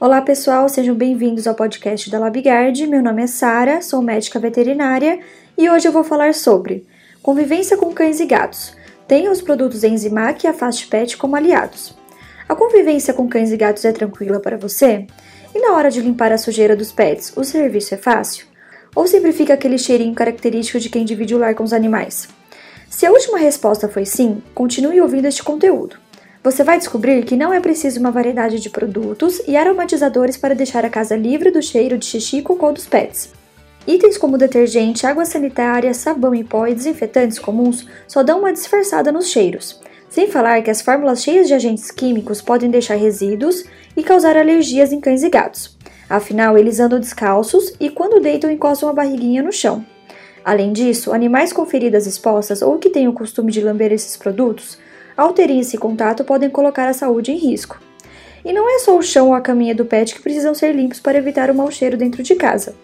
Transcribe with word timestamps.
Olá 0.00 0.22
pessoal, 0.22 0.68
sejam 0.68 0.94
bem-vindos 0.94 1.48
ao 1.48 1.56
podcast 1.56 2.08
da 2.08 2.20
LabGuard. 2.20 2.86
Meu 2.86 3.02
nome 3.02 3.24
é 3.24 3.26
Sara, 3.26 3.82
sou 3.82 4.00
médica 4.00 4.38
veterinária 4.38 5.18
e 5.56 5.68
hoje 5.68 5.88
eu 5.88 5.92
vou 5.92 6.04
falar 6.04 6.34
sobre 6.34 6.86
convivência 7.20 7.76
com 7.76 7.92
cães 7.92 8.20
e 8.20 8.24
gatos. 8.24 8.76
Tenha 9.08 9.28
os 9.28 9.42
produtos 9.42 9.82
Enzimac 9.82 10.46
e 10.46 10.48
a 10.48 10.52
Fast 10.52 10.86
Pet 10.86 11.16
como 11.16 11.34
aliados. 11.34 11.98
A 12.48 12.54
convivência 12.54 13.12
com 13.12 13.28
cães 13.28 13.50
e 13.50 13.56
gatos 13.56 13.84
é 13.84 13.90
tranquila 13.90 14.38
para 14.38 14.56
você? 14.56 15.04
E 15.52 15.58
na 15.58 15.72
hora 15.72 15.90
de 15.90 16.00
limpar 16.00 16.30
a 16.30 16.38
sujeira 16.38 16.76
dos 16.76 16.92
pets, 16.92 17.36
o 17.36 17.42
serviço 17.42 17.92
é 17.92 17.96
fácil? 17.96 18.46
Ou 18.94 19.04
sempre 19.08 19.32
fica 19.32 19.54
aquele 19.54 19.78
cheirinho 19.78 20.14
característico 20.14 20.78
de 20.78 20.90
quem 20.90 21.04
divide 21.04 21.34
o 21.34 21.38
lar 21.38 21.56
com 21.56 21.64
os 21.64 21.72
animais? 21.72 22.28
Se 22.88 23.04
a 23.04 23.10
última 23.10 23.36
resposta 23.36 23.88
foi 23.88 24.04
sim, 24.04 24.40
continue 24.54 25.00
ouvindo 25.00 25.26
este 25.26 25.42
conteúdo. 25.42 25.96
Você 26.48 26.64
vai 26.64 26.78
descobrir 26.78 27.26
que 27.26 27.36
não 27.36 27.52
é 27.52 27.60
preciso 27.60 28.00
uma 28.00 28.10
variedade 28.10 28.58
de 28.58 28.70
produtos 28.70 29.38
e 29.46 29.54
aromatizadores 29.54 30.38
para 30.38 30.54
deixar 30.54 30.82
a 30.82 30.88
casa 30.88 31.14
livre 31.14 31.50
do 31.50 31.60
cheiro 31.60 31.98
de 31.98 32.06
xixi 32.06 32.38
e 32.38 32.42
cocô 32.42 32.72
dos 32.72 32.86
pets. 32.86 33.34
Itens 33.86 34.16
como 34.16 34.38
detergente, 34.38 35.06
água 35.06 35.26
sanitária, 35.26 35.92
sabão 35.92 36.34
em 36.34 36.42
pó 36.42 36.66
e 36.66 36.74
desinfetantes 36.74 37.38
comuns 37.38 37.86
só 38.06 38.22
dão 38.22 38.38
uma 38.38 38.50
disfarçada 38.50 39.12
nos 39.12 39.28
cheiros. 39.28 39.78
Sem 40.08 40.28
falar 40.28 40.62
que 40.62 40.70
as 40.70 40.80
fórmulas 40.80 41.22
cheias 41.22 41.48
de 41.48 41.52
agentes 41.52 41.90
químicos 41.90 42.40
podem 42.40 42.70
deixar 42.70 42.94
resíduos 42.94 43.64
e 43.94 44.02
causar 44.02 44.34
alergias 44.34 44.90
em 44.90 45.02
cães 45.02 45.22
e 45.22 45.28
gatos. 45.28 45.76
Afinal, 46.08 46.56
eles 46.56 46.80
andam 46.80 46.98
descalços 46.98 47.74
e 47.78 47.90
quando 47.90 48.22
deitam 48.22 48.50
encostam 48.50 48.88
a 48.88 48.94
barriguinha 48.94 49.42
no 49.42 49.52
chão. 49.52 49.84
Além 50.42 50.72
disso, 50.72 51.12
animais 51.12 51.52
com 51.52 51.66
feridas 51.66 52.06
expostas 52.06 52.62
ou 52.62 52.78
que 52.78 52.88
têm 52.88 53.06
o 53.06 53.12
costume 53.12 53.52
de 53.52 53.60
lamber 53.60 53.92
esses 53.92 54.16
produtos 54.16 54.78
ao 55.18 55.32
terem 55.32 55.58
esse 55.58 55.76
contato, 55.76 56.22
podem 56.22 56.48
colocar 56.48 56.88
a 56.88 56.92
saúde 56.92 57.32
em 57.32 57.36
risco. 57.36 57.80
E 58.44 58.52
não 58.52 58.72
é 58.72 58.78
só 58.78 58.96
o 58.96 59.02
chão 59.02 59.26
ou 59.26 59.34
a 59.34 59.40
caminha 59.40 59.74
do 59.74 59.84
pet 59.84 60.14
que 60.14 60.22
precisam 60.22 60.54
ser 60.54 60.72
limpos 60.72 61.00
para 61.00 61.18
evitar 61.18 61.50
o 61.50 61.54
mau 61.56 61.68
cheiro 61.72 61.96
dentro 61.96 62.22
de 62.22 62.36
casa. 62.36 62.76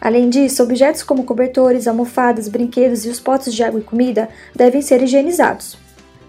Além 0.00 0.30
disso, 0.30 0.62
objetos 0.62 1.02
como 1.02 1.24
cobertores, 1.24 1.88
almofadas, 1.88 2.46
brinquedos 2.46 3.04
e 3.04 3.08
os 3.08 3.18
potes 3.18 3.52
de 3.52 3.64
água 3.64 3.80
e 3.80 3.82
comida 3.82 4.28
devem 4.54 4.80
ser 4.80 5.02
higienizados. 5.02 5.76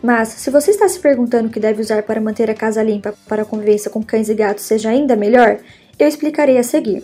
Mas, 0.02 0.30
se 0.30 0.50
você 0.50 0.72
está 0.72 0.90
se 0.90 1.00
perguntando 1.00 1.50
o 1.50 1.52
que 1.52 1.60
deve 1.60 1.82
usar 1.82 2.02
para 2.02 2.20
manter 2.20 2.50
a 2.50 2.56
casa 2.56 2.82
limpa 2.82 3.14
para 3.28 3.44
a 3.44 3.46
convivência 3.46 3.92
com 3.92 4.02
cães 4.02 4.30
e 4.30 4.34
gatos 4.34 4.64
seja 4.64 4.90
ainda 4.90 5.16
melhor, 5.16 5.60
eu 6.00 6.08
explicarei 6.08 6.58
a 6.58 6.64
seguir. 6.64 7.04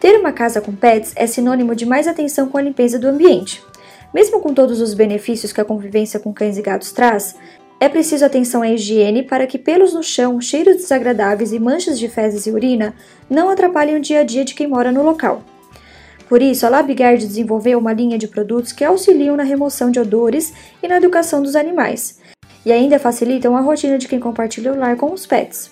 Ter 0.00 0.18
uma 0.18 0.32
casa 0.32 0.60
com 0.60 0.72
pets 0.72 1.12
é 1.16 1.26
sinônimo 1.26 1.74
de 1.74 1.84
mais 1.84 2.08
atenção 2.08 2.48
com 2.48 2.56
a 2.56 2.62
limpeza 2.62 2.98
do 2.98 3.08
ambiente. 3.08 3.62
Mesmo 4.12 4.40
com 4.40 4.54
todos 4.54 4.80
os 4.80 4.94
benefícios 4.94 5.52
que 5.52 5.60
a 5.60 5.64
convivência 5.64 6.20
com 6.20 6.32
cães 6.32 6.56
e 6.56 6.62
gatos 6.62 6.92
traz, 6.92 7.34
é 7.80 7.88
preciso 7.88 8.24
atenção 8.24 8.62
à 8.62 8.70
higiene 8.70 9.22
para 9.22 9.46
que 9.46 9.58
pelos 9.58 9.92
no 9.92 10.02
chão, 10.02 10.40
cheiros 10.40 10.76
desagradáveis 10.76 11.52
e 11.52 11.58
manchas 11.58 11.98
de 11.98 12.08
fezes 12.08 12.46
e 12.46 12.50
urina 12.50 12.94
não 13.28 13.50
atrapalhem 13.50 13.96
o 13.96 14.00
dia 14.00 14.20
a 14.20 14.24
dia 14.24 14.44
de 14.44 14.54
quem 14.54 14.66
mora 14.66 14.92
no 14.92 15.02
local. 15.02 15.42
Por 16.28 16.40
isso, 16.40 16.64
a 16.64 16.70
LabGuard 16.70 17.26
desenvolveu 17.26 17.78
uma 17.78 17.92
linha 17.92 18.16
de 18.16 18.26
produtos 18.26 18.72
que 18.72 18.84
auxiliam 18.84 19.36
na 19.36 19.42
remoção 19.42 19.90
de 19.90 20.00
odores 20.00 20.52
e 20.82 20.88
na 20.88 20.96
educação 20.96 21.42
dos 21.42 21.54
animais, 21.54 22.18
e 22.64 22.72
ainda 22.72 22.98
facilitam 22.98 23.56
a 23.56 23.60
rotina 23.60 23.98
de 23.98 24.08
quem 24.08 24.18
compartilha 24.18 24.72
o 24.72 24.78
lar 24.78 24.96
com 24.96 25.12
os 25.12 25.26
pets. 25.26 25.70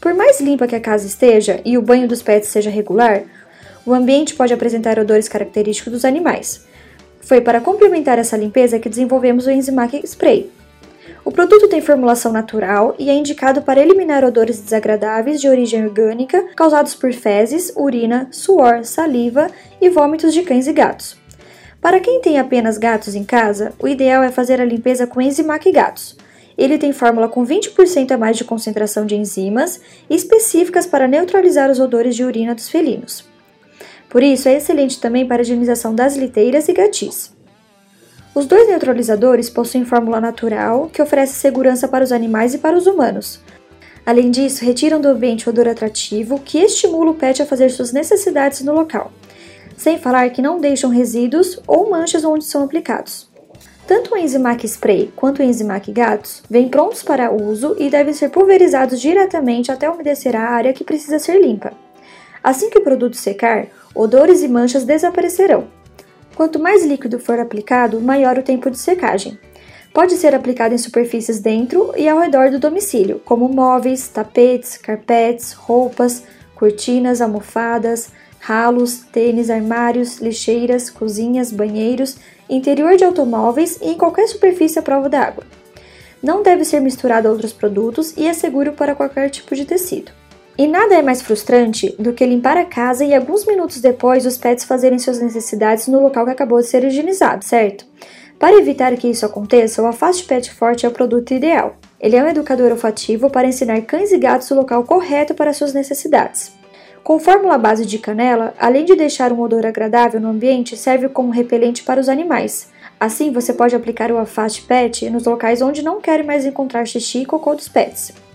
Por 0.00 0.14
mais 0.14 0.40
limpa 0.40 0.66
que 0.66 0.74
a 0.74 0.80
casa 0.80 1.06
esteja 1.06 1.60
e 1.64 1.76
o 1.76 1.82
banho 1.82 2.08
dos 2.08 2.22
pets 2.22 2.48
seja 2.48 2.70
regular, 2.70 3.24
o 3.84 3.92
ambiente 3.92 4.34
pode 4.34 4.54
apresentar 4.54 4.98
odores 4.98 5.28
característicos 5.28 5.92
dos 5.92 6.04
animais. 6.04 6.66
Foi 7.20 7.40
para 7.40 7.60
complementar 7.60 8.18
essa 8.18 8.36
limpeza 8.36 8.78
que 8.78 8.88
desenvolvemos 8.88 9.46
o 9.46 9.50
Enzimac 9.50 10.00
Spray, 10.06 10.50
o 11.26 11.32
produto 11.32 11.66
tem 11.66 11.80
formulação 11.80 12.30
natural 12.30 12.94
e 13.00 13.10
é 13.10 13.12
indicado 13.12 13.60
para 13.60 13.80
eliminar 13.80 14.22
odores 14.22 14.60
desagradáveis 14.60 15.40
de 15.40 15.48
origem 15.48 15.84
orgânica 15.84 16.40
causados 16.54 16.94
por 16.94 17.12
fezes, 17.12 17.72
urina, 17.74 18.28
suor, 18.30 18.84
saliva 18.84 19.48
e 19.80 19.90
vômitos 19.90 20.32
de 20.32 20.42
cães 20.42 20.68
e 20.68 20.72
gatos. 20.72 21.16
Para 21.80 21.98
quem 21.98 22.20
tem 22.20 22.38
apenas 22.38 22.78
gatos 22.78 23.16
em 23.16 23.24
casa, 23.24 23.72
o 23.80 23.88
ideal 23.88 24.22
é 24.22 24.30
fazer 24.30 24.60
a 24.60 24.64
limpeza 24.64 25.04
com 25.04 25.20
Enzimac 25.20 25.68
Gatos. 25.72 26.16
Ele 26.56 26.78
tem 26.78 26.92
fórmula 26.92 27.28
com 27.28 27.44
20% 27.44 28.12
a 28.12 28.16
mais 28.16 28.36
de 28.36 28.44
concentração 28.44 29.04
de 29.04 29.16
enzimas 29.16 29.80
específicas 30.08 30.86
para 30.86 31.08
neutralizar 31.08 31.68
os 31.72 31.80
odores 31.80 32.14
de 32.14 32.22
urina 32.22 32.54
dos 32.54 32.68
felinos. 32.68 33.24
Por 34.08 34.22
isso, 34.22 34.48
é 34.48 34.54
excelente 34.54 35.00
também 35.00 35.26
para 35.26 35.38
a 35.38 35.42
higienização 35.42 35.92
das 35.92 36.16
liteiras 36.16 36.68
e 36.68 36.72
gatis. 36.72 37.35
Os 38.36 38.44
dois 38.44 38.68
neutralizadores 38.68 39.48
possuem 39.48 39.86
fórmula 39.86 40.20
natural 40.20 40.90
que 40.92 41.00
oferece 41.00 41.32
segurança 41.32 41.88
para 41.88 42.04
os 42.04 42.12
animais 42.12 42.52
e 42.52 42.58
para 42.58 42.76
os 42.76 42.86
humanos. 42.86 43.40
Além 44.04 44.30
disso, 44.30 44.62
retiram 44.62 45.00
do 45.00 45.08
ambiente 45.08 45.48
o 45.48 45.50
odor 45.50 45.66
atrativo 45.66 46.38
que 46.38 46.58
estimula 46.58 47.12
o 47.12 47.14
pet 47.14 47.40
a 47.40 47.46
fazer 47.46 47.70
suas 47.70 47.94
necessidades 47.94 48.60
no 48.60 48.74
local, 48.74 49.10
sem 49.74 49.96
falar 49.96 50.28
que 50.28 50.42
não 50.42 50.60
deixam 50.60 50.90
resíduos 50.90 51.58
ou 51.66 51.88
manchas 51.88 52.26
onde 52.26 52.44
são 52.44 52.62
aplicados. 52.62 53.26
Tanto 53.86 54.12
o 54.12 54.18
Enzimac 54.18 54.68
Spray 54.68 55.10
quanto 55.16 55.38
o 55.38 55.42
Enzimac 55.42 55.90
Gatos 55.90 56.42
vêm 56.50 56.68
prontos 56.68 57.02
para 57.02 57.32
uso 57.32 57.74
e 57.78 57.88
devem 57.88 58.12
ser 58.12 58.28
pulverizados 58.28 59.00
diretamente 59.00 59.72
até 59.72 59.88
umedecer 59.88 60.36
a 60.36 60.42
área 60.42 60.74
que 60.74 60.84
precisa 60.84 61.18
ser 61.18 61.40
limpa. 61.40 61.72
Assim 62.44 62.68
que 62.68 62.78
o 62.78 62.84
produto 62.84 63.16
secar, 63.16 63.68
odores 63.94 64.42
e 64.42 64.48
manchas 64.48 64.84
desaparecerão. 64.84 65.74
Quanto 66.36 66.58
mais 66.58 66.84
líquido 66.84 67.18
for 67.18 67.40
aplicado, 67.40 67.98
maior 67.98 68.38
o 68.38 68.42
tempo 68.42 68.70
de 68.70 68.78
secagem. 68.78 69.38
Pode 69.92 70.12
ser 70.16 70.34
aplicado 70.34 70.74
em 70.74 70.78
superfícies 70.78 71.40
dentro 71.40 71.94
e 71.96 72.06
ao 72.06 72.18
redor 72.18 72.50
do 72.50 72.58
domicílio, 72.58 73.22
como 73.24 73.48
móveis, 73.48 74.06
tapetes, 74.08 74.76
carpetes, 74.76 75.54
roupas, 75.54 76.22
cortinas, 76.54 77.22
almofadas, 77.22 78.10
ralos, 78.38 78.98
tênis, 79.10 79.48
armários, 79.48 80.18
lixeiras, 80.18 80.90
cozinhas, 80.90 81.50
banheiros, 81.50 82.18
interior 82.50 82.98
de 82.98 83.04
automóveis 83.04 83.78
e 83.80 83.88
em 83.88 83.96
qualquer 83.96 84.28
superfície 84.28 84.78
à 84.78 84.82
prova 84.82 85.08
d'água. 85.08 85.44
Não 86.22 86.42
deve 86.42 86.66
ser 86.66 86.80
misturado 86.80 87.28
a 87.28 87.30
outros 87.30 87.54
produtos 87.54 88.14
e 88.14 88.26
é 88.26 88.34
seguro 88.34 88.72
para 88.72 88.94
qualquer 88.94 89.30
tipo 89.30 89.54
de 89.54 89.64
tecido. 89.64 90.12
E 90.58 90.66
nada 90.66 90.94
é 90.94 91.02
mais 91.02 91.20
frustrante 91.20 91.94
do 91.98 92.14
que 92.14 92.24
limpar 92.24 92.56
a 92.56 92.64
casa 92.64 93.04
e 93.04 93.14
alguns 93.14 93.44
minutos 93.44 93.78
depois 93.78 94.24
os 94.24 94.38
pets 94.38 94.64
fazerem 94.64 94.98
suas 94.98 95.20
necessidades 95.20 95.86
no 95.86 96.00
local 96.00 96.24
que 96.24 96.30
acabou 96.30 96.58
de 96.60 96.66
ser 96.66 96.82
higienizado, 96.82 97.44
certo? 97.44 97.84
Para 98.38 98.56
evitar 98.56 98.94
que 98.96 99.08
isso 99.08 99.26
aconteça, 99.26 99.82
o 99.82 99.86
Afaste 99.86 100.24
Pet 100.24 100.50
Forte 100.50 100.86
é 100.86 100.88
o 100.88 100.92
produto 100.92 101.34
ideal. 101.34 101.76
Ele 102.00 102.16
é 102.16 102.22
um 102.22 102.28
educador 102.28 102.70
olfativo 102.70 103.28
para 103.28 103.46
ensinar 103.46 103.82
cães 103.82 104.12
e 104.12 104.18
gatos 104.18 104.50
o 104.50 104.54
local 104.54 104.82
correto 104.84 105.34
para 105.34 105.52
suas 105.52 105.74
necessidades. 105.74 106.52
Com 107.04 107.18
fórmula 107.18 107.58
base 107.58 107.84
de 107.84 107.98
canela, 107.98 108.54
além 108.58 108.84
de 108.84 108.96
deixar 108.96 109.32
um 109.32 109.40
odor 109.40 109.64
agradável 109.64 110.20
no 110.20 110.28
ambiente, 110.28 110.76
serve 110.76 111.08
como 111.08 111.30
repelente 111.30 111.82
para 111.82 112.00
os 112.00 112.08
animais. 112.08 112.68
Assim, 112.98 113.30
você 113.30 113.52
pode 113.52 113.76
aplicar 113.76 114.10
o 114.10 114.18
Afaste 114.18 114.62
Pet 114.62 115.08
nos 115.10 115.24
locais 115.24 115.60
onde 115.60 115.82
não 115.82 116.00
quer 116.00 116.24
mais 116.24 116.46
encontrar 116.46 116.86
xixi 116.86 117.22
e 117.22 117.26
cocô 117.26 117.54
dos 117.54 117.68
pets. 117.68 118.25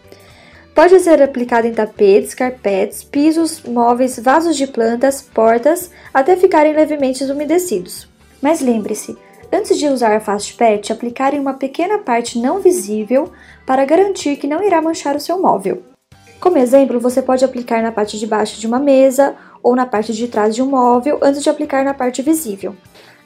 Pode 0.74 1.00
ser 1.02 1.22
aplicado 1.22 1.68
em 1.68 1.74
tapetes, 1.74 2.34
carpetes, 2.34 3.04
pisos, 3.04 3.62
móveis, 3.64 4.18
vasos 4.18 4.56
de 4.56 4.66
plantas, 4.66 5.22
portas, 5.22 5.92
até 6.14 6.38
ficarem 6.38 6.74
levemente 6.74 7.24
umedecidos. 7.26 8.08
Mas 8.42 8.62
lembre-se, 8.62 9.18
antes 9.52 9.78
de 9.78 9.88
usar 9.88 10.16
a 10.16 10.20
Fast 10.22 10.54
Pet, 10.56 10.92
aplicar 10.92 11.34
em 11.34 11.40
uma 11.40 11.54
pequena 11.54 12.00
parte 12.00 12.40
não 12.40 12.62
visível 12.62 13.32
para 13.66 13.86
garantir 13.86 14.38
que 14.38 14.48
não 14.48 14.64
irá 14.64 14.82
manchar 14.82 15.16
o 15.16 15.20
seu 15.20 15.42
móvel. 15.42 15.84
Como 16.40 16.58
exemplo, 16.58 17.00
você 17.00 17.22
pode 17.22 17.46
aplicar 17.46 17.84
na 17.84 17.92
parte 17.92 18.18
de 18.18 18.26
baixo 18.26 18.60
de 18.60 18.66
uma 18.66 18.80
mesa 18.80 19.36
ou 19.62 19.76
na 19.76 19.86
parte 19.86 20.14
de 20.14 20.28
trás 20.28 20.56
de 20.56 20.64
um 20.64 20.70
móvel 20.70 21.20
antes 21.22 21.44
de 21.44 21.50
aplicar 21.50 21.84
na 21.84 21.94
parte 21.94 22.22
visível. 22.22 22.76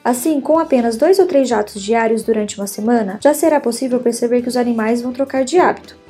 Assim, 0.04 0.40
com 0.40 0.58
apenas 0.58 0.96
dois 0.96 1.18
ou 1.18 1.26
três 1.26 1.48
jatos 1.48 1.80
diários 1.80 2.22
durante 2.22 2.58
uma 2.58 2.66
semana, 2.66 3.18
já 3.22 3.32
será 3.32 3.58
possível 3.58 4.00
perceber 4.00 4.42
que 4.42 4.48
os 4.48 4.56
animais 4.56 5.00
vão 5.00 5.12
trocar 5.12 5.44
de 5.44 5.58
hábito. 5.58 6.05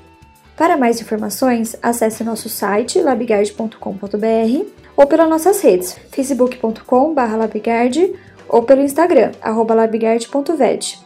Para 0.56 0.77
mais 0.77 1.00
informações, 1.00 1.77
acesse 1.83 2.25
nosso 2.25 2.49
site 2.49 3.00
labigard.com.br 3.00 4.64
ou 4.97 5.06
pelas 5.06 5.29
nossas 5.29 5.61
redes 5.61 5.99
facebook.com.br 6.11 8.17
ou 8.49 8.62
pelo 8.62 8.81
Instagram, 8.81 9.32
labigard.ved. 9.75 11.06